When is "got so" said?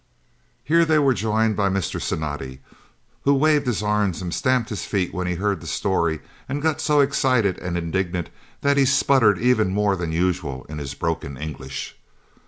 6.59-7.01